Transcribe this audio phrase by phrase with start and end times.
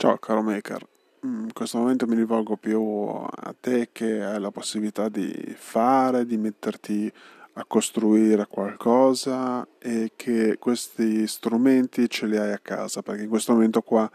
[0.00, 0.86] Ciao caro maker,
[1.26, 6.24] mm, in questo momento mi rivolgo più a te che hai la possibilità di fare,
[6.24, 7.12] di metterti
[7.54, 13.54] a costruire qualcosa e che questi strumenti ce li hai a casa, perché in questo
[13.54, 14.08] momento qua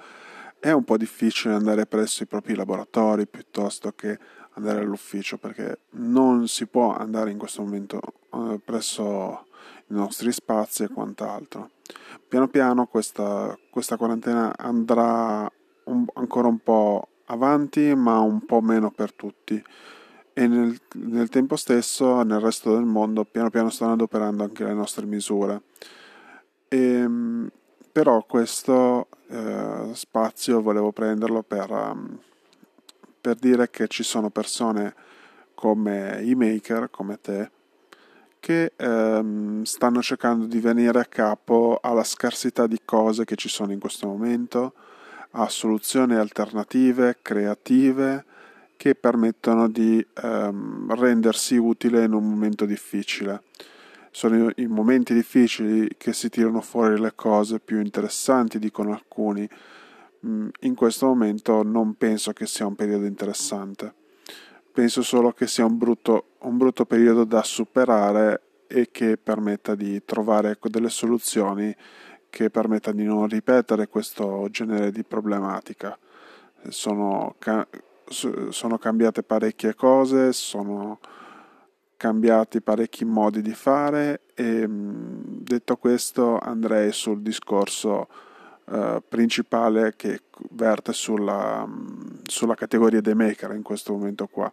[0.57, 4.17] è un po' difficile andare presso i propri laboratori piuttosto che
[4.51, 7.99] andare all'ufficio, perché non si può andare in questo momento
[8.31, 9.47] eh, presso
[9.87, 11.71] i nostri spazi e quant'altro.
[12.25, 15.51] Piano piano questa, questa quarantena andrà
[15.85, 19.61] un, ancora un po' avanti, ma un po' meno per tutti.
[20.33, 24.73] E nel, nel, tempo stesso, nel resto del mondo, piano piano stanno adoperando anche le
[24.73, 25.61] nostre misure.
[26.67, 27.49] E, ehm,
[27.91, 32.19] però questo eh, spazio volevo prenderlo per, um,
[33.21, 34.95] per dire che ci sono persone
[35.53, 37.51] come i maker, come te,
[38.39, 43.71] che ehm, stanno cercando di venire a capo alla scarsità di cose che ci sono
[43.71, 44.73] in questo momento
[45.35, 48.25] a soluzioni alternative, creative,
[48.75, 53.43] che permettono di ehm, rendersi utile in un momento difficile.
[54.11, 59.47] Sono i momenti difficili che si tirano fuori le cose più interessanti, dicono alcuni.
[60.27, 63.93] Mm, in questo momento non penso che sia un periodo interessante.
[64.71, 70.03] Penso solo che sia un brutto, un brutto periodo da superare e che permetta di
[70.03, 71.75] trovare ecco, delle soluzioni
[72.33, 75.95] che permetta di non ripetere questo genere di problematica.
[76.69, 77.67] Sono, ca-
[78.07, 80.99] sono cambiate parecchie cose, sono
[81.95, 88.07] cambiati parecchi modi di fare e detto questo andrei sul discorso
[88.65, 90.21] uh, principale che
[90.53, 91.69] verte sulla,
[92.23, 94.51] sulla categoria dei maker in questo momento qua,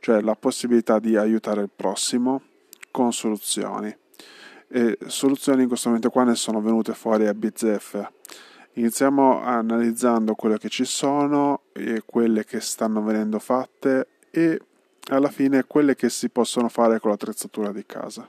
[0.00, 2.42] cioè la possibilità di aiutare il prossimo
[2.90, 3.96] con soluzioni
[4.72, 8.12] e soluzioni in questo momento qua ne sono venute fuori a bizzeffe.
[8.74, 14.60] Iniziamo analizzando quelle che ci sono e quelle che stanno venendo fatte e
[15.10, 18.28] alla fine quelle che si possono fare con l'attrezzatura di casa.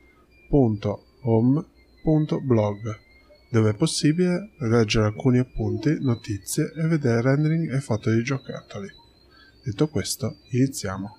[0.51, 2.99] thepixelchips.home.blog
[3.49, 8.87] dove è possibile leggere alcuni appunti, notizie e vedere rendering e foto di giocattoli.
[9.61, 11.17] Detto questo, iniziamo.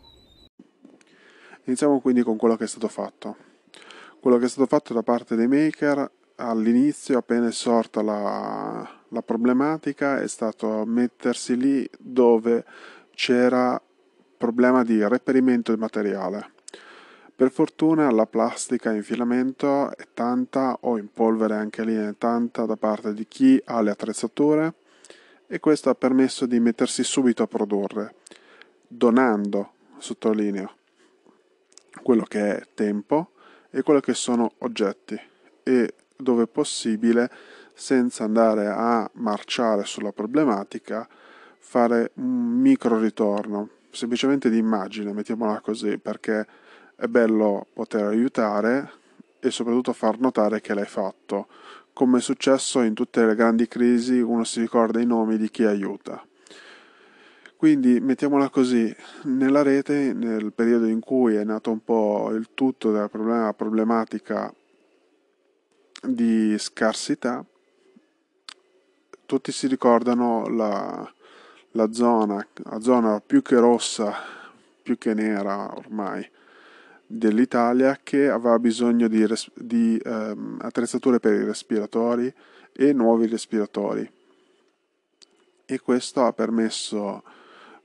[1.64, 3.36] Iniziamo quindi con quello che è stato fatto.
[4.18, 9.22] Quello che è stato fatto da parte dei maker all'inizio, appena è sorta la, la
[9.22, 12.64] problematica, è stato mettersi lì dove
[13.14, 13.78] c'era
[14.38, 16.52] problema di reperimento di materiale
[17.42, 22.66] per fortuna la plastica in filamento è tanta o in polvere anche lì è tanta
[22.66, 24.74] da parte di chi ha le attrezzature
[25.48, 28.14] e questo ha permesso di mettersi subito a produrre,
[28.86, 30.72] donando, sottolineo,
[32.04, 33.32] quello che è tempo
[33.70, 35.20] e quello che sono oggetti
[35.64, 37.28] e dove possibile
[37.74, 41.08] senza andare a marciare sulla problematica
[41.58, 46.46] fare un micro ritorno semplicemente di immagine mettiamola così perché
[47.02, 48.92] è bello poter aiutare
[49.40, 51.48] e soprattutto far notare che l'hai fatto.
[51.92, 55.64] Come è successo in tutte le grandi crisi, uno si ricorda i nomi di chi
[55.64, 56.24] aiuta.
[57.56, 62.92] Quindi mettiamola così, nella rete, nel periodo in cui è nato un po' il tutto
[62.92, 64.54] della problema, problematica
[66.04, 67.44] di scarsità,
[69.26, 71.12] tutti si ricordano la,
[71.72, 74.14] la zona, la zona più che rossa,
[74.82, 76.28] più che nera ormai,
[77.18, 82.32] dell'Italia che aveva bisogno di, res- di ehm, attrezzature per i respiratori
[82.72, 84.10] e nuovi respiratori.
[85.64, 87.22] E questo ha permesso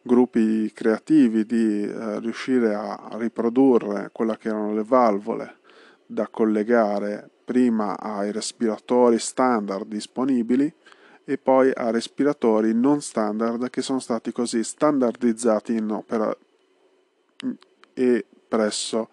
[0.01, 5.57] gruppi creativi di eh, riuscire a riprodurre quelle che erano le valvole
[6.05, 10.73] da collegare prima ai respiratori standard disponibili
[11.25, 16.35] e poi a respiratori non standard che sono stati così standardizzati in opera
[17.93, 19.09] e presso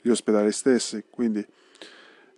[0.00, 1.04] gli ospedali stessi.
[1.08, 1.44] Quindi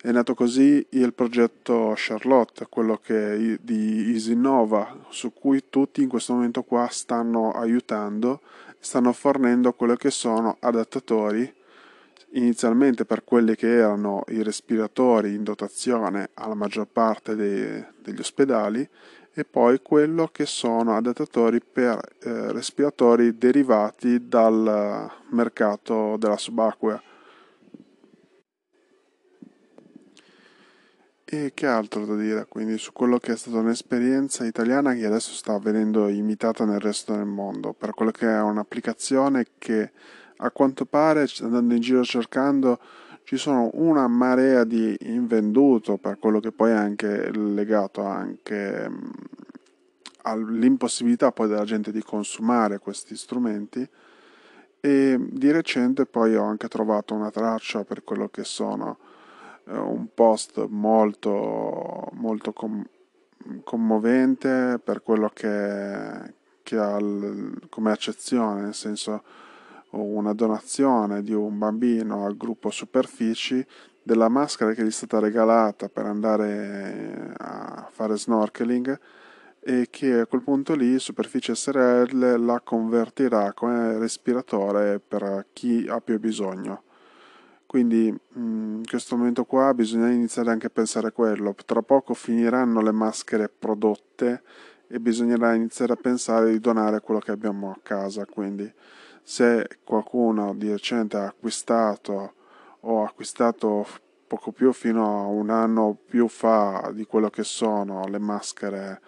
[0.00, 6.34] è nato così il progetto Charlotte, quello che di Isinova, su cui tutti in questo
[6.34, 8.40] momento qua stanno aiutando,
[8.78, 11.52] stanno fornendo quello che sono adattatori
[12.30, 18.86] inizialmente per quelli che erano i respiratori in dotazione alla maggior parte dei, degli ospedali
[19.38, 27.02] e poi quello che sono adattatori per eh, respiratori derivati dal mercato della subacquea.
[31.22, 35.32] E che altro da dire quindi su quello che è stata un'esperienza italiana che adesso
[35.32, 39.92] sta venendo imitata nel resto del mondo, per quello che è un'applicazione che
[40.38, 42.80] a quanto pare, andando in giro cercando,
[43.26, 49.10] ci sono una marea di invenduto, per quello che poi è anche legato anche mm,
[50.22, 53.84] all'impossibilità poi della gente di consumare questi strumenti.
[54.78, 58.98] E di recente poi ho anche trovato una traccia per quello che sono
[59.64, 62.86] eh, un post molto, molto com-
[63.64, 66.32] commovente per quello che,
[66.62, 69.24] che ha l- come accezione, nel senso
[70.02, 73.64] una donazione di un bambino al gruppo Superfici
[74.02, 78.98] della maschera che gli è stata regalata per andare a fare snorkeling
[79.60, 86.00] e che a quel punto lì Superficie SRL la convertirà come respiratore per chi ha
[86.00, 86.84] più bisogno.
[87.66, 91.52] Quindi in questo momento qua bisogna iniziare anche a pensare a quello.
[91.66, 94.42] Tra poco finiranno le maschere prodotte
[94.86, 98.24] e bisognerà iniziare a pensare di donare quello che abbiamo a casa.
[98.24, 98.72] Quindi
[99.28, 102.34] se qualcuno di recente ha acquistato
[102.82, 103.84] o acquistato
[104.24, 109.00] poco più fino a un anno più fa di quello che sono le maschere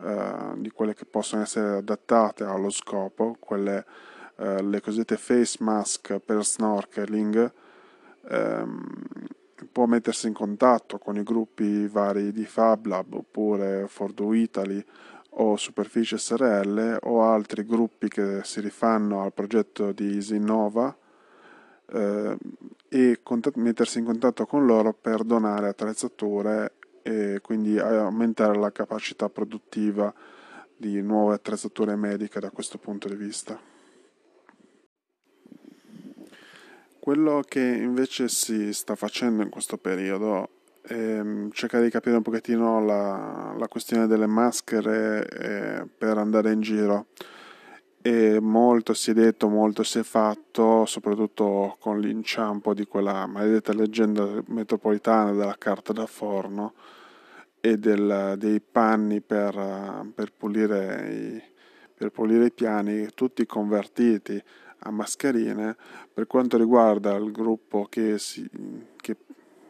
[0.00, 3.84] eh, di quelle che possono essere adattate allo scopo, quelle
[4.36, 7.52] eh, le cosiddette face mask per snorkeling,
[8.30, 8.94] ehm,
[9.70, 14.82] può mettersi in contatto con i gruppi vari di FabLab oppure Fordo Italy
[15.38, 20.96] o Superficie SRL o altri gruppi che si rifanno al progetto di Isinnova
[21.88, 22.36] eh,
[22.88, 29.28] e contat- mettersi in contatto con loro per donare attrezzature e quindi aumentare la capacità
[29.28, 30.12] produttiva
[30.76, 33.58] di nuove attrezzature mediche da questo punto di vista.
[36.98, 40.55] Quello che invece si sta facendo in questo periodo
[40.88, 46.60] ehm, cercare di capire un pochettino la, la questione delle maschere eh, per andare in
[46.60, 47.06] giro.
[48.02, 53.72] E molto si è detto, molto si è fatto, soprattutto con l'inciampo di quella maledetta
[53.72, 56.74] leggenda metropolitana della carta da forno
[57.60, 61.42] e del, dei panni per, per, pulire i,
[61.96, 64.40] per pulire i piani, tutti convertiti
[64.80, 65.76] a mascherine.
[66.14, 68.48] Per quanto riguarda il gruppo che, si,
[68.98, 69.16] che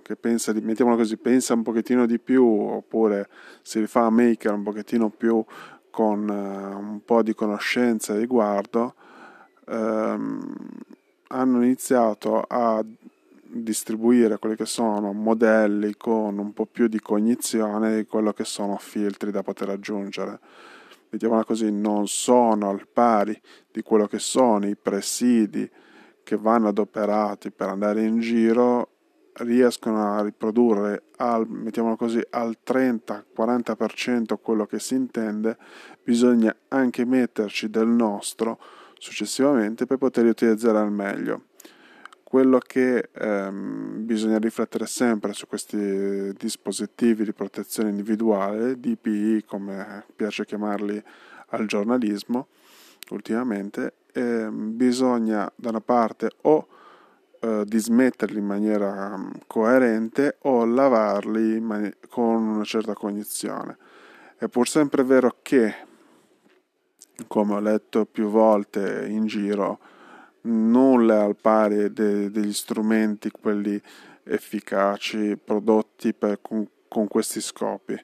[0.07, 3.29] che pensa di, mettiamola così, pensa un pochettino di più oppure
[3.61, 5.45] si rifà a maker un pochettino più
[5.91, 8.95] con uh, un po' di conoscenza e riguardo,
[9.67, 10.55] ehm,
[11.29, 12.85] hanno iniziato a
[13.43, 18.77] distribuire quelli che sono modelli con un po' più di cognizione di quello che sono
[18.77, 20.39] filtri da poter aggiungere.
[21.09, 23.37] Mettiamola così, non sono al pari
[23.73, 25.69] di quello che sono i presidi
[26.23, 28.91] che vanno adoperati per andare in giro
[29.39, 31.47] riescono a riprodurre al,
[31.97, 35.57] così, al 30-40% quello che si intende,
[36.03, 38.59] bisogna anche metterci del nostro
[38.99, 41.45] successivamente per poterli utilizzare al meglio.
[42.23, 50.45] Quello che ehm, bisogna riflettere sempre su questi dispositivi di protezione individuale, DPI come piace
[50.45, 51.01] chiamarli
[51.51, 52.49] al giornalismo
[53.11, 56.67] ultimamente, ehm, bisogna da una parte o
[57.41, 63.77] eh, dismetterli in maniera mm, coerente o lavarli mani- con una certa cognizione.
[64.37, 65.75] È pur sempre vero che,
[67.27, 69.79] come ho letto più volte in giro,
[70.43, 73.81] nulla è al pari de- degli strumenti, quelli
[74.25, 77.99] efficaci, prodotti per, con, con, questi scopi.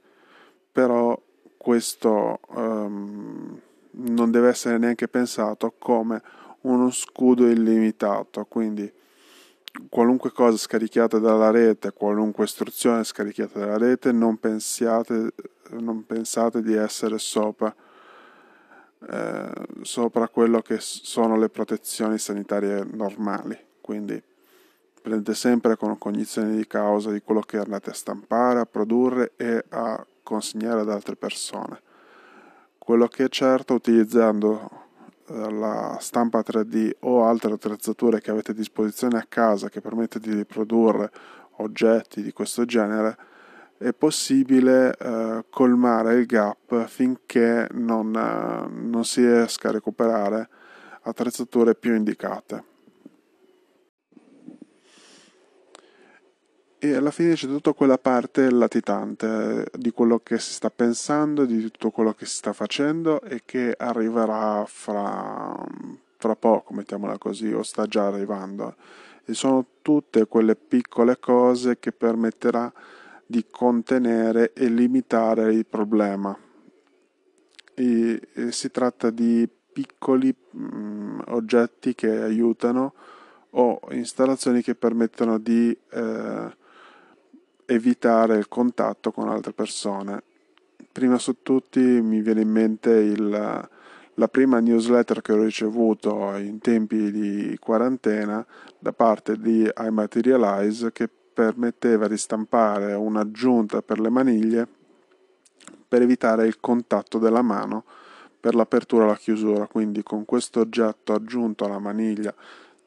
[0.71, 1.21] Però
[1.57, 3.61] questo um,
[3.91, 6.23] non deve essere neanche pensato come
[6.63, 8.91] uno scudo illimitato, quindi
[9.89, 15.33] qualunque cosa scaricata dalla rete, qualunque istruzione scaricata dalla rete, non pensiate,
[15.71, 17.75] non pensate di essere sopra,
[19.09, 19.53] eh,
[19.83, 23.59] sopra quello che sono le protezioni sanitarie normali.
[23.81, 24.23] Quindi
[25.01, 29.65] prendete sempre con cognizione di causa di quello che andate a stampare, a produrre e
[29.71, 31.81] a consegnare ad altre persone.
[32.79, 34.81] Quello che è certo utilizzando
[35.27, 40.33] la stampa 3D o altre attrezzature che avete a disposizione a casa che permette di
[40.33, 41.11] riprodurre
[41.57, 43.17] oggetti di questo genere,
[43.79, 50.49] è possibile eh, colmare il gap finché non, eh, non si riesca a recuperare
[51.03, 52.72] attrezzature più indicate.
[56.85, 61.63] E alla fine c'è tutta quella parte latitante di quello che si sta pensando, di
[61.63, 65.65] tutto quello che si sta facendo e che arriverà fra,
[66.17, 68.75] fra poco, mettiamola così, o sta già arrivando.
[69.25, 72.73] E sono tutte quelle piccole cose che permetterà
[73.25, 76.37] di contenere e limitare il problema.
[77.75, 82.93] E, e si tratta di piccoli mh, mm, oggetti che aiutano
[83.51, 86.61] o installazioni che permettono di eh,
[87.73, 90.23] evitare il contatto con altre persone.
[90.91, 93.29] Prima su tutti mi viene in mente il,
[94.15, 98.45] la prima newsletter che ho ricevuto in tempi di quarantena
[98.79, 104.69] da parte di iMaterialize che permetteva di stampare un'aggiunta per le maniglie
[105.89, 107.85] per evitare il contatto della mano
[108.39, 109.67] per l'apertura e la chiusura.
[109.67, 112.35] Quindi con questo oggetto aggiunto alla maniglia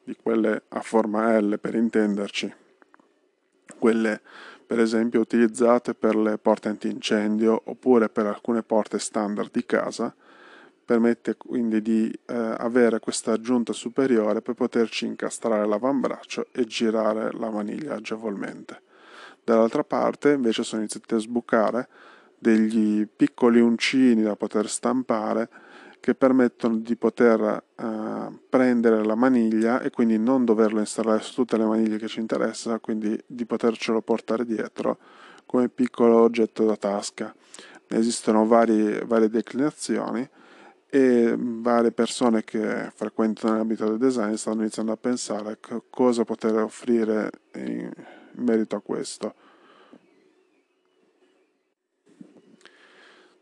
[0.04, 2.54] di quelle a forma L per intenderci,
[3.78, 4.20] quelle
[4.66, 10.14] per esempio utilizzate per le porte antincendio oppure per alcune porte standard di casa,
[10.84, 17.50] permette quindi di eh, avere questa aggiunta superiore per poterci incastrare l'avambraccio e girare la
[17.50, 18.82] maniglia agevolmente.
[19.42, 21.88] Dall'altra parte invece sono iniziati a sbucare
[22.38, 25.48] degli piccoli uncini da poter stampare
[26.06, 31.56] che permettono di poter eh, prendere la maniglia e quindi non doverlo installare su tutte
[31.56, 34.98] le maniglie che ci interessa, quindi di potercelo portare dietro
[35.46, 37.34] come piccolo oggetto da tasca.
[37.88, 40.30] Ne esistono vari, varie declinazioni
[40.88, 46.54] e varie persone che frequentano l'ambito del design stanno iniziando a pensare a cosa poter
[46.58, 47.90] offrire in
[48.34, 49.34] merito a questo.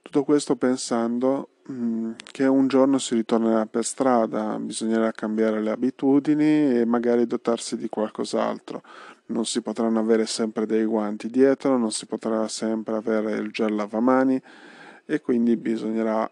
[0.00, 6.84] Tutto questo pensando che un giorno si ritornerà per strada, bisognerà cambiare le abitudini e
[6.84, 8.82] magari dotarsi di qualcos'altro.
[9.26, 13.74] Non si potranno avere sempre dei guanti dietro, non si potrà sempre avere il gel
[13.74, 14.40] lavamani
[15.06, 16.30] e quindi bisognerà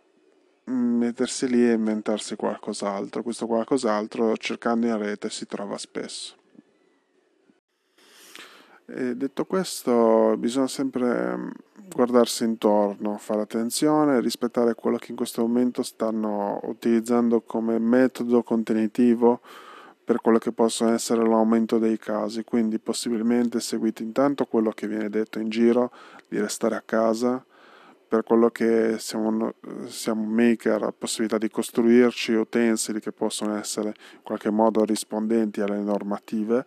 [0.71, 3.23] mm, mettersi lì e inventarsi qualcos'altro.
[3.23, 6.37] Questo qualcos'altro cercando in rete si trova spesso.
[8.85, 11.51] E detto questo, bisogna sempre mm,
[11.95, 19.41] guardarsi intorno, fare attenzione, rispettare quello che in questo momento stanno utilizzando come metodo contenitivo
[20.05, 25.09] per quello che possono essere l'aumento dei casi, quindi possibilmente seguite intanto quello che viene
[25.09, 25.93] detto in giro
[26.29, 27.45] di restare a casa,
[28.13, 29.55] per quello che siamo,
[29.87, 36.67] siamo maker, possibilità di costruirci utensili che possono essere in qualche modo rispondenti alle normative.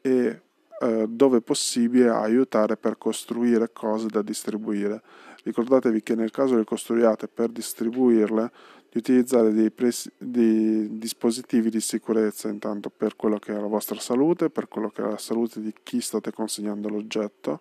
[0.00, 0.40] E
[0.80, 5.02] eh, dove possibile aiutare per costruire cose da distribuire.
[5.42, 8.50] Ricordatevi che nel caso le costruiate per distribuirle,
[8.90, 13.98] di utilizzare dei, pres- dei dispositivi di sicurezza intanto per quello che è la vostra
[14.00, 17.60] salute, per quello che è la salute di chi state consegnando l'oggetto.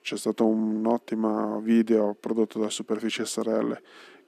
[0.00, 3.80] C'è stato un ottimo video prodotto da Superficie SRL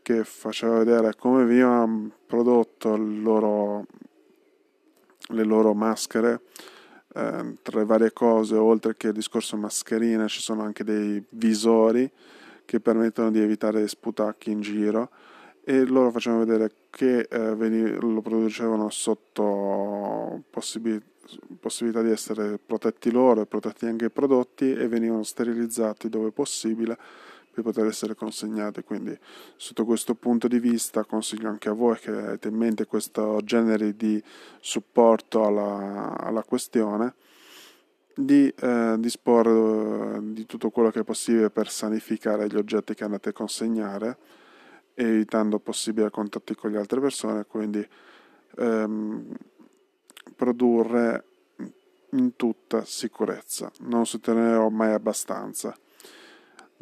[0.02, 3.86] che faceva vedere come venivano prodotto loro,
[5.28, 6.42] le loro maschere
[7.14, 12.10] eh, tra le varie cose, oltre che il discorso mascherina, ci sono anche dei visori
[12.64, 15.10] che permettono di evitare sputacchi in giro.
[15.62, 21.00] E loro facevano vedere che eh, veni- lo producevano sotto possibi-
[21.60, 26.96] possibilità di essere protetti loro e protetti anche i prodotti e venivano sterilizzati dove possibile
[27.52, 28.84] per poter essere consegnate.
[28.84, 29.16] Quindi,
[29.56, 33.96] sotto questo punto di vista, consiglio anche a voi che avete in mente questo genere
[33.96, 34.22] di
[34.60, 37.14] supporto alla, alla questione
[38.14, 43.04] di eh, disporre eh, di tutto quello che è possibile per sanificare gli oggetti che
[43.04, 44.18] andate a consegnare,
[44.94, 47.86] evitando possibili contatti con le altre persone, quindi
[48.58, 49.32] ehm,
[50.36, 51.24] produrre
[52.12, 53.70] in tutta sicurezza.
[53.80, 55.76] Non sottolineerò mai abbastanza.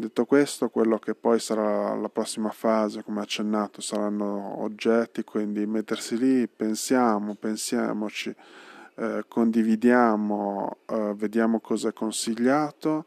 [0.00, 6.16] Detto questo, quello che poi sarà la prossima fase, come accennato, saranno oggetti, quindi mettersi
[6.16, 8.32] lì, pensiamo, pensiamoci,
[8.94, 13.06] eh, condividiamo, eh, vediamo cosa è consigliato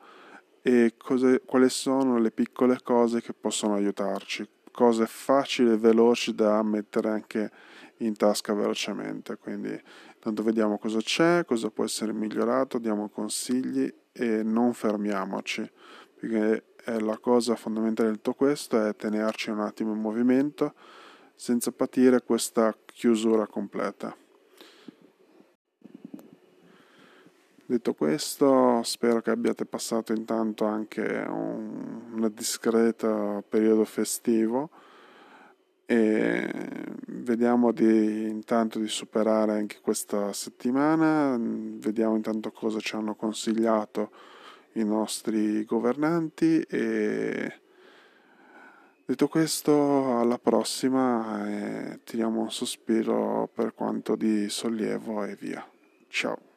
[0.61, 6.61] e cose, quali sono le piccole cose che possono aiutarci, cose facili e veloci da
[6.61, 7.51] mettere anche
[7.99, 9.37] in tasca velocemente.
[9.37, 9.81] Quindi
[10.19, 15.71] tanto vediamo cosa c'è, cosa può essere migliorato, diamo consigli e non fermiamoci,
[16.19, 20.73] perché la cosa fondamentale di tutto questo è tenerci un attimo in movimento
[21.35, 24.15] senza patire questa chiusura completa.
[27.65, 34.69] Detto questo, spero che abbiate passato intanto anche un, un discreto periodo festivo
[35.85, 36.49] e
[37.07, 44.11] vediamo di, intanto di superare anche questa settimana, vediamo intanto cosa ci hanno consigliato
[44.73, 47.53] i nostri governanti e
[49.05, 55.65] detto questo alla prossima e tiriamo un sospiro per quanto di sollievo e via.
[56.07, 56.50] Ciao.